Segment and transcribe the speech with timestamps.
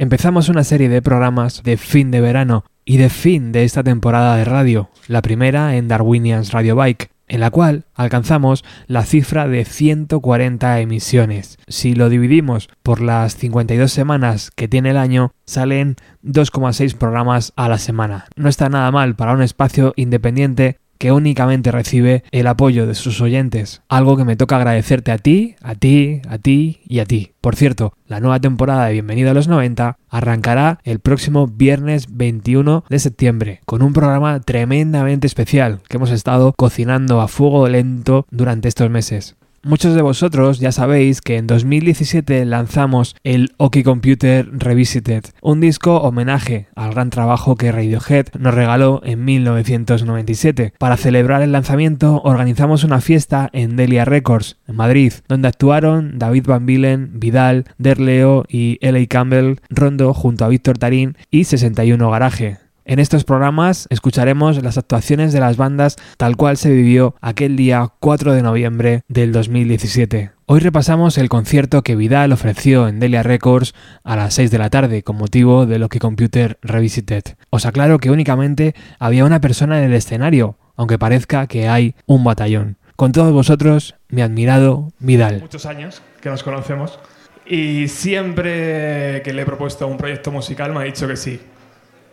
[0.00, 4.36] Empezamos una serie de programas de fin de verano y de fin de esta temporada
[4.36, 9.64] de radio, la primera en Darwinians Radio Bike, en la cual alcanzamos la cifra de
[9.64, 11.58] 140 emisiones.
[11.66, 17.68] Si lo dividimos por las 52 semanas que tiene el año, salen 2,6 programas a
[17.68, 18.26] la semana.
[18.36, 23.20] No está nada mal para un espacio independiente que únicamente recibe el apoyo de sus
[23.20, 27.32] oyentes, algo que me toca agradecerte a ti, a ti, a ti y a ti.
[27.40, 32.84] Por cierto, la nueva temporada de Bienvenido a los 90 arrancará el próximo viernes 21
[32.88, 38.68] de septiembre con un programa tremendamente especial que hemos estado cocinando a fuego lento durante
[38.68, 39.36] estos meses.
[39.64, 45.96] Muchos de vosotros ya sabéis que en 2017 lanzamos el Oki Computer Revisited, un disco
[45.96, 50.74] homenaje al gran trabajo que Radiohead nos regaló en 1997.
[50.78, 56.46] Para celebrar el lanzamiento organizamos una fiesta en Delia Records, en Madrid, donde actuaron David
[56.46, 59.06] Van Bilen, Vidal, Derleo y L.A.
[59.06, 62.67] Campbell Rondo junto a Víctor Tarín y 61 Garaje.
[62.88, 67.86] En estos programas escucharemos las actuaciones de las bandas tal cual se vivió aquel día
[68.00, 70.30] 4 de noviembre del 2017.
[70.46, 74.70] Hoy repasamos el concierto que Vidal ofreció en Delia Records a las 6 de la
[74.70, 77.24] tarde con motivo de Loki Computer Revisited.
[77.50, 82.24] Os aclaro que únicamente había una persona en el escenario, aunque parezca que hay un
[82.24, 82.78] batallón.
[82.96, 85.40] Con todos vosotros, mi admirado Vidal.
[85.42, 86.98] Muchos años que nos conocemos
[87.44, 91.38] y siempre que le he propuesto un proyecto musical me ha dicho que sí.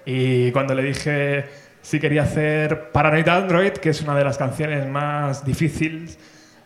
[0.06, 1.46] Y cuando le dije
[1.86, 6.18] si quería hacer Paranoid Android, que es una de las canciones más difíciles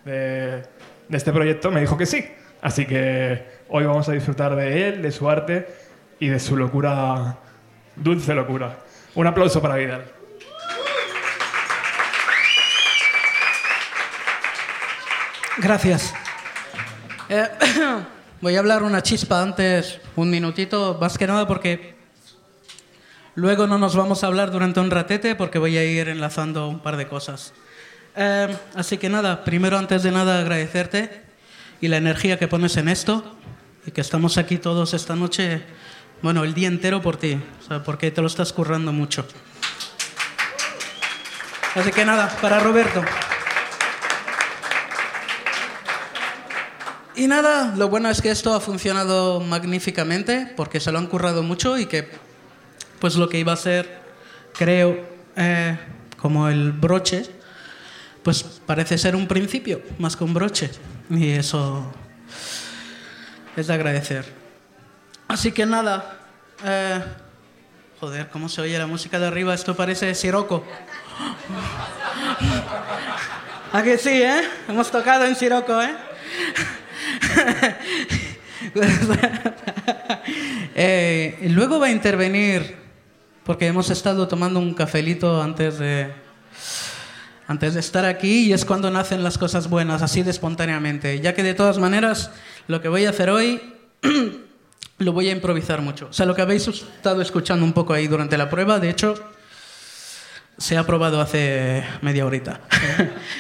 [0.06, 0.64] de,
[1.09, 2.26] este proyecto, me dijo que sí.
[2.62, 5.68] Así que hoy vamos a disfrutar de él, de su arte
[6.22, 7.38] y de su locura,
[7.98, 8.78] dulce locura.
[9.14, 10.06] Un aplauso para Vidal.
[15.58, 16.14] Gracias.
[17.28, 17.46] Eh,
[18.42, 21.98] voy a hablar una chispa antes, un minutito, más que nada porque
[23.35, 26.80] Luego no nos vamos a hablar durante un ratete porque voy a ir enlazando un
[26.80, 27.53] par de cosas.
[28.16, 31.22] Eh, así que nada, primero antes de nada agradecerte
[31.79, 33.35] y la energía que pones en esto
[33.85, 35.62] y que estamos aquí todos esta noche,
[36.22, 37.39] bueno, el día entero por ti,
[37.85, 39.25] porque te lo estás currando mucho.
[41.75, 43.03] Así que nada, para Roberto.
[47.16, 51.44] Y nada, lo bueno es que esto ha funcionado magníficamente porque se lo han currado
[51.44, 52.09] mucho y que
[53.00, 54.00] pues lo que iba a ser,
[54.54, 54.98] creo,
[55.36, 55.78] eh,
[56.18, 57.26] como el broche,
[58.24, 60.70] pues parece ser un principio más que un broche.
[61.10, 61.92] Y eso
[63.56, 64.26] es de agradecer.
[65.28, 66.20] Así que nada,
[66.64, 67.04] eh,
[68.00, 69.54] joder, ¿cómo se oye la música de arriba?
[69.54, 70.66] Esto parece Siroco.
[73.72, 74.42] ¿A sí, eh?
[74.68, 75.96] Hemos tocado en Siroco, eh,
[80.76, 82.78] eh luego va a intervenir
[83.50, 86.14] porque hemos estado tomando un cafelito antes de,
[87.48, 91.20] antes de estar aquí y es cuando nacen las cosas buenas, así de espontáneamente.
[91.20, 92.30] Ya que de todas maneras,
[92.68, 93.60] lo que voy a hacer hoy
[95.00, 96.10] lo voy a improvisar mucho.
[96.12, 99.16] O sea, lo que habéis estado escuchando un poco ahí durante la prueba, de hecho,
[100.60, 102.62] se ha probado hace media horita.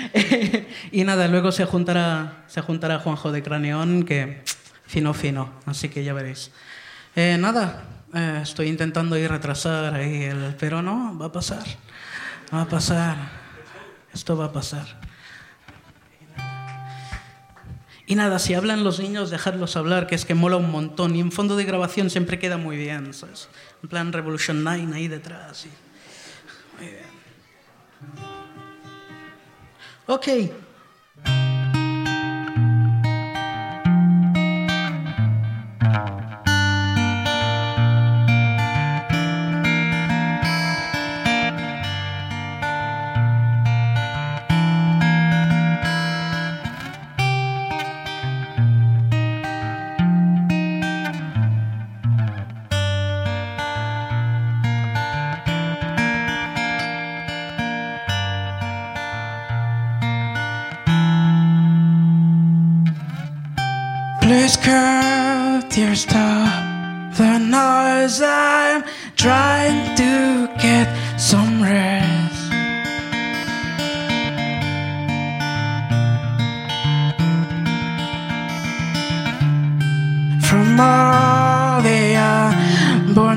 [0.91, 4.41] y nada, luego se juntará, se juntará Juanjo de Craneón, que
[4.87, 6.49] fino, fino, así que ya veréis.
[7.15, 11.63] Eh, nada, eh, estoy intentando ir retrasar ahí, el, pero no, va a pasar,
[12.53, 13.17] va a pasar,
[14.13, 14.99] esto va a pasar.
[18.07, 21.15] Y nada, si hablan los niños, dejarlos hablar, que es que mola un montón.
[21.15, 23.49] Y en fondo de grabación siempre queda muy bien, ¿sabes?
[23.83, 25.67] En plan Revolution 9 ahí detrás.
[26.79, 27.05] Muy bien.
[30.07, 30.27] Ok.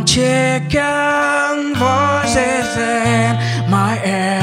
[0.04, 4.41] Chicken voices in my ear.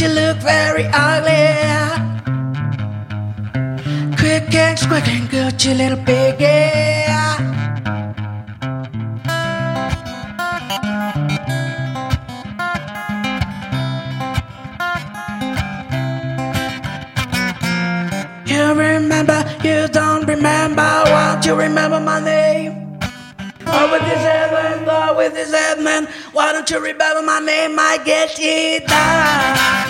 [0.00, 1.44] she looked very ugly.
[4.16, 7.04] Quick and squick and good, little piggy.
[18.46, 22.98] You remember, you don't remember, won't you remember my name?
[23.66, 26.08] Oh, with this heaven, oh, with this heaven.
[26.32, 27.78] Why don't you remember my name?
[27.78, 29.89] I get it done.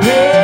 [0.00, 0.37] Yeah.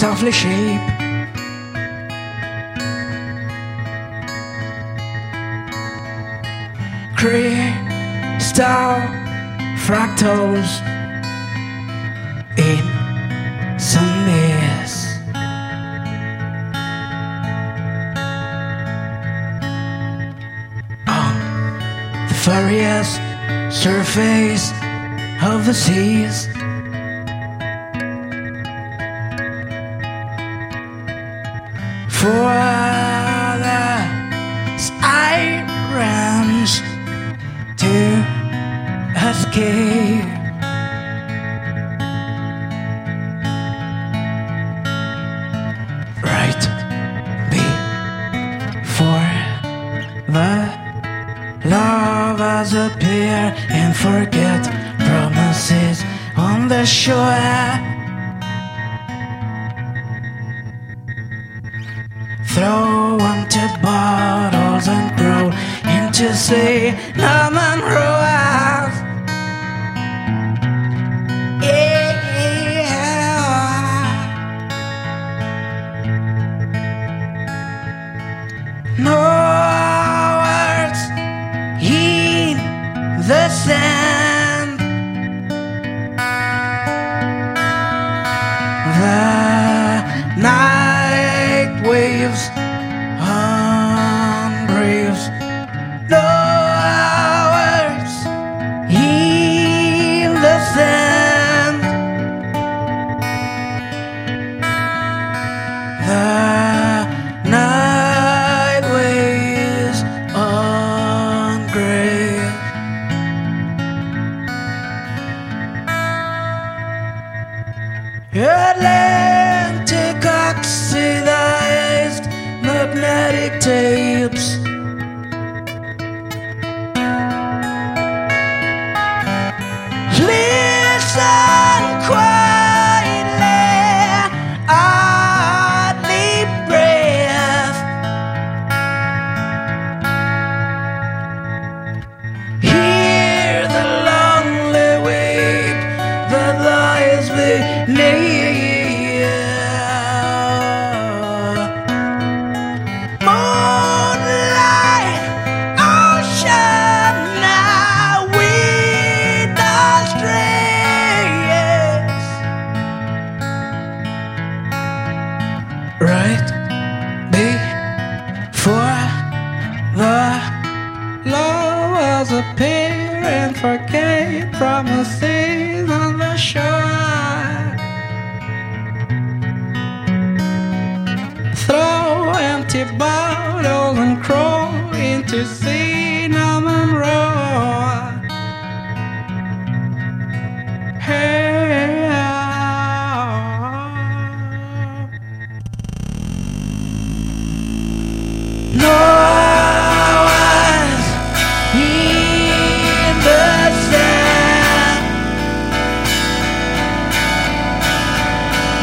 [0.00, 0.80] softly shape.
[7.18, 8.96] Crystal
[9.84, 10.70] fractals
[12.56, 12.82] in
[13.78, 15.20] some mist.
[21.06, 21.34] On
[22.26, 23.18] the furious
[23.68, 24.72] surface
[25.42, 26.59] of the seas.
[63.82, 65.52] bottles and grow
[65.96, 68.19] into say, I'm on road.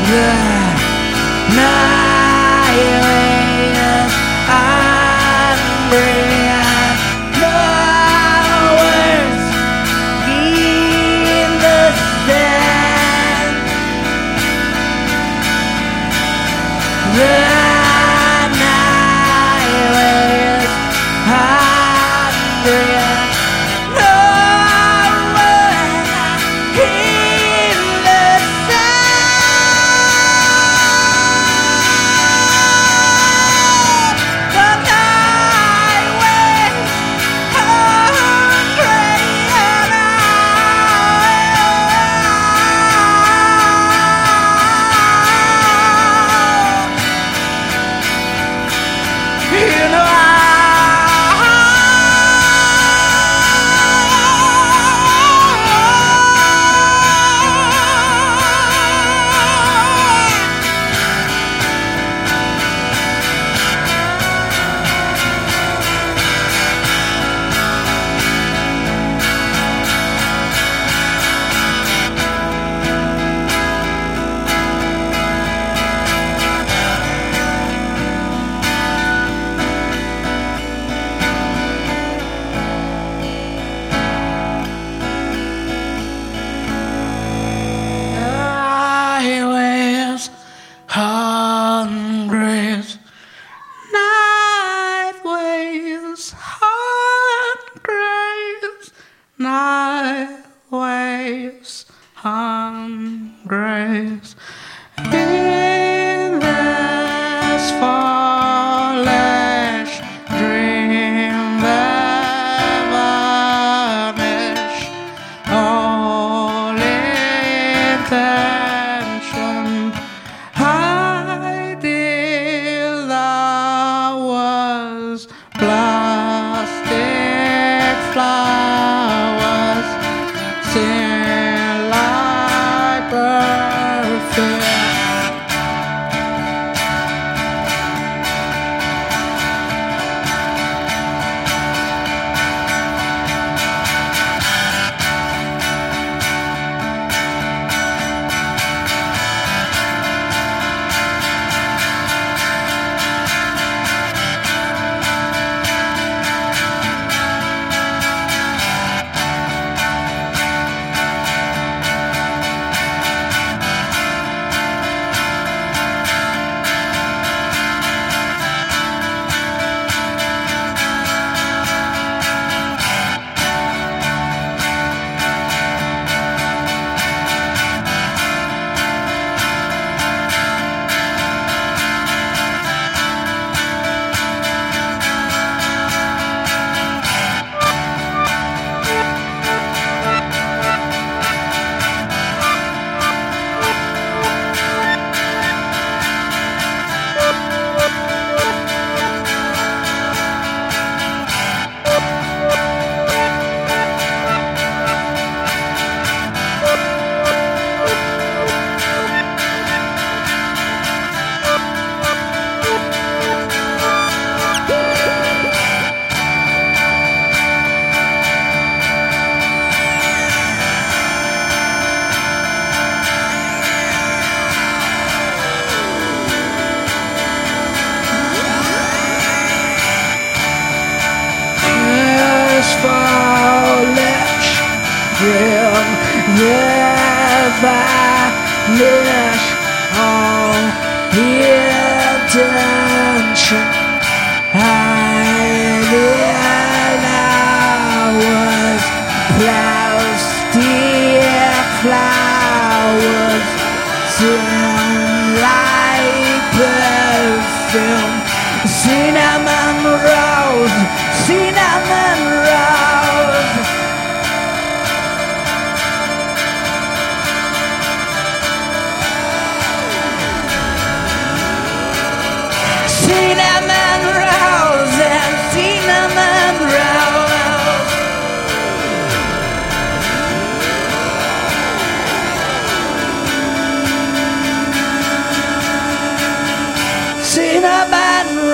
[0.10, 1.56] yeah.
[1.56, 1.77] Now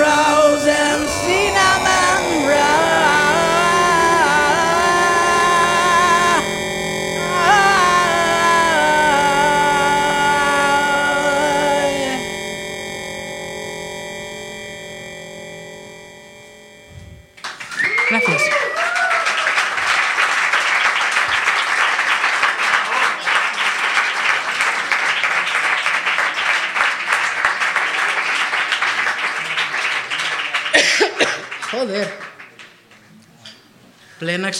[0.04, 0.33] cinnamon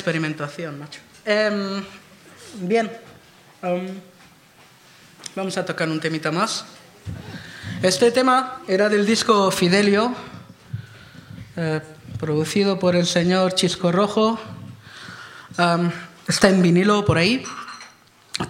[0.04, 1.00] experimentación, macho.
[1.24, 1.82] Em,
[2.60, 2.92] bien.
[3.62, 3.88] Em,
[5.34, 6.66] vamos a tocar un temita más.
[7.82, 10.14] Este tema era del disco Fidelio,
[11.56, 11.80] eh,
[12.20, 14.38] producido por el señor Chisco Rojo.
[15.56, 15.90] Am,
[16.28, 17.42] está en vinilo por ahí.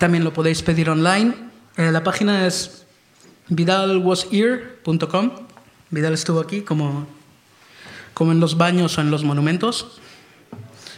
[0.00, 1.36] También lo podéis pedir online.
[1.76, 2.84] Eh, la página es
[3.46, 5.30] vidalwasear.com.
[5.90, 7.06] Vidal estuvo aquí como,
[8.12, 10.00] como en los baños o en los monumentos,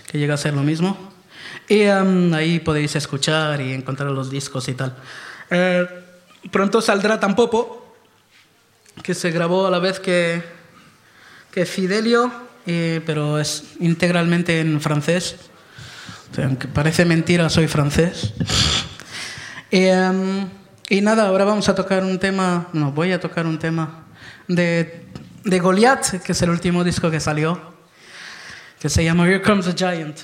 [0.06, 0.96] que llega a ser lo mismo.
[1.68, 4.96] Y am, ahí podéis escuchar y encontrar los discos y tal.
[5.50, 5.86] Eh,
[6.50, 7.94] pronto saldrá Tampopo,
[9.02, 10.42] que se grabó a la vez que,
[11.50, 12.32] que Fidelio,
[12.66, 15.36] eh, pero es integralmente en francés.
[16.30, 18.32] O sea, aunque parece mentira, soy francés.
[19.70, 20.48] Em,
[20.88, 24.04] y nada, ahora vamos a tocar un tema, no, voy a tocar un tema
[24.46, 25.04] de,
[25.42, 27.75] de Goliath, que es el último disco que salió,
[28.80, 30.20] que se llama Here Comes the Giant.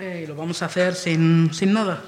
[0.00, 2.02] Eh, y lo vamos a hacer sin, sin nada.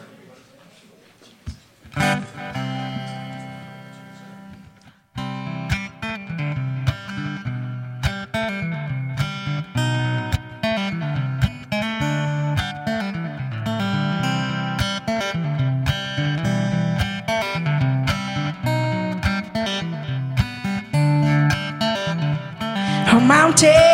[23.25, 23.94] mountain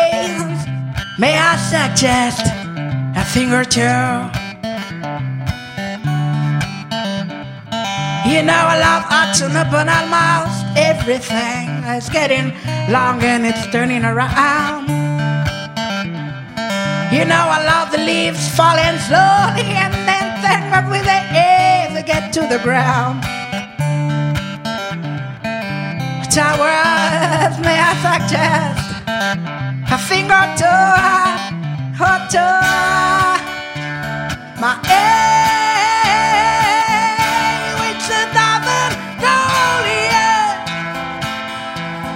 [1.21, 2.41] May I suggest
[3.15, 3.95] a thing or two?
[8.27, 11.69] You know I love action up on almost everything.
[11.93, 12.47] It's getting
[12.91, 14.89] long and it's turning around.
[17.13, 22.01] You know I love the leaves falling slowly and then think that with the ever
[22.01, 23.21] get to the ground.
[26.33, 28.80] Towers, may I suggest
[29.91, 30.65] a thing or two,
[32.07, 32.55] or two.
[34.61, 35.35] My aim,
[37.81, 40.59] which a thousand Goliath.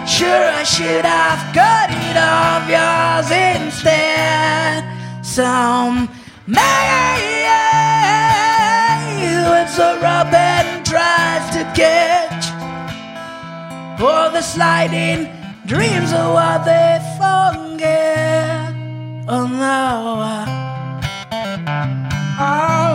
[0.08, 4.84] Sure, I should have cut it off yours instead.
[5.24, 6.10] Some
[6.48, 6.86] may
[9.66, 12.46] it's a robin tries to catch
[14.00, 15.28] all the sliding
[15.66, 17.00] dreams of what they
[17.54, 18.74] forget.
[19.28, 20.24] Oh no.
[22.38, 22.86] Oh.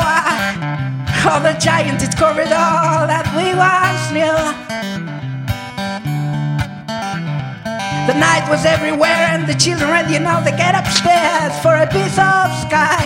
[1.28, 4.67] of the giant corridor that we once knew.
[8.08, 10.10] The night was everywhere, and the children, ran.
[10.10, 13.04] you know, they get upstairs for a piece of sky.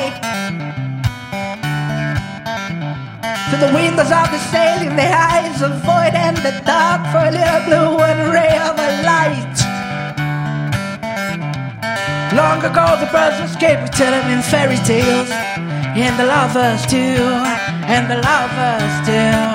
[3.50, 7.18] To the windows of the sail in the eyes of void and the dark for
[7.18, 9.58] a little blue and ray of a light.
[12.38, 15.30] Long ago, the birds escaped, we tell them in fairy tales,
[15.98, 17.18] and the lovers too,
[17.90, 19.51] and the lovers too.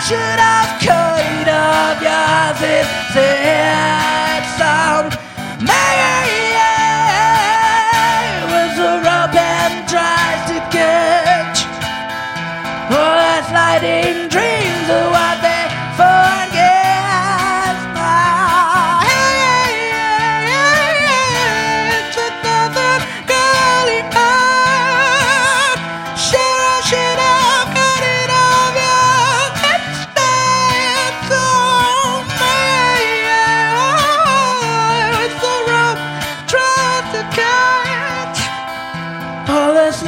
[0.00, 2.00] should have cut off
[3.14, 5.18] your head sound.
[5.60, 5.99] Maybe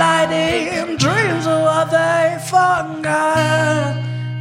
[0.03, 3.95] sliding dreams of what they forgot.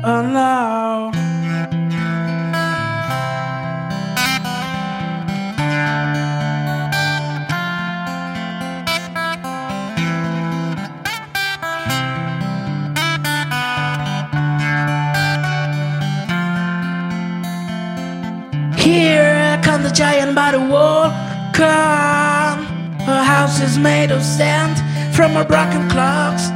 [0.04, 1.12] Oh no.
[18.78, 21.12] Here comes the giant by the wall.
[21.54, 22.65] Come,
[23.10, 24.90] her house is made of sand
[25.21, 26.49] from her broken clocks.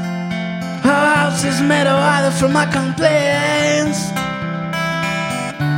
[0.82, 4.10] Her house is made of either from my complaints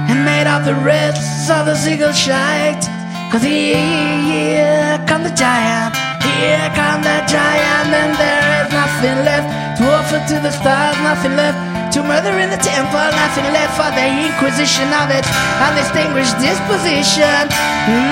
[0.07, 2.87] and made of the rest of the seagull shite.
[3.27, 9.47] Cause here come the giant, here come the giant, and there is nothing left
[9.79, 11.59] to offer to the stars, nothing left
[11.91, 15.27] to murder in the temple, nothing left for the inquisition of it,
[15.59, 17.51] undistinguished disposition,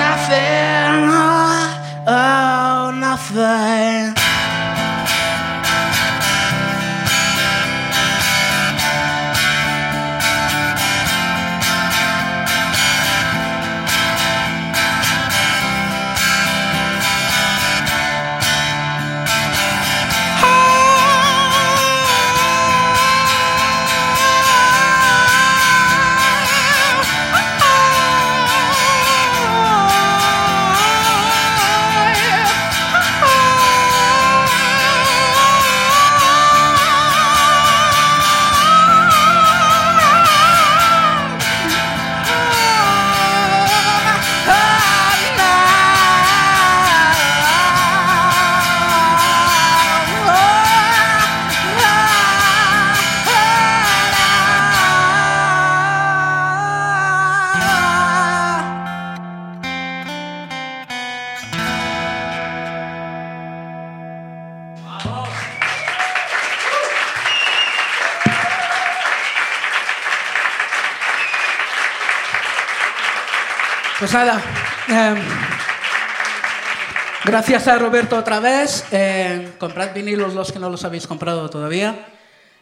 [0.04, 1.64] nothing, oh,
[2.12, 4.25] oh nothing.
[74.16, 74.40] Nada.
[74.88, 75.14] eh,
[77.24, 78.86] Gracias a Roberto otra vez.
[78.90, 82.06] Eh, comprad vinilos los que no los habéis comprado todavía.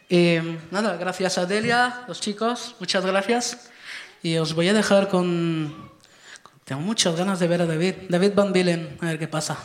[0.09, 0.37] Y
[0.71, 3.69] nada, gracias a Delia, los chicos, muchas gracias.
[4.21, 5.91] Y os voy a dejar con...
[6.65, 7.93] Tengo muchas ganas de ver a David.
[8.09, 9.55] David Van Bilen, a ver qué pasa.